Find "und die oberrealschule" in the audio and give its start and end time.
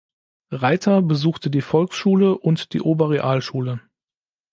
2.35-3.81